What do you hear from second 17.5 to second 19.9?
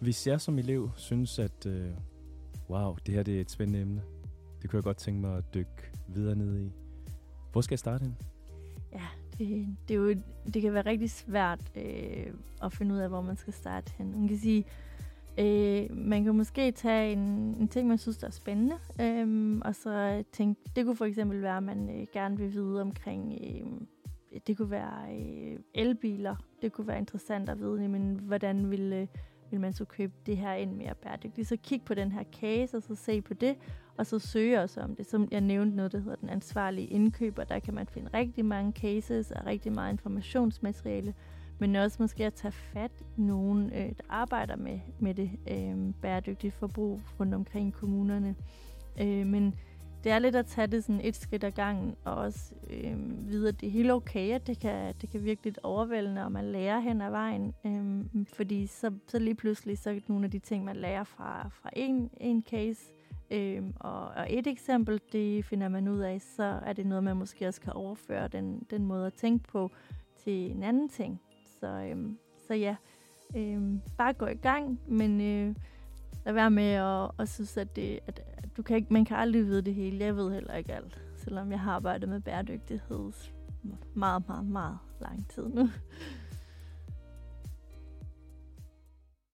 en ting, man synes der er spændende, øh, og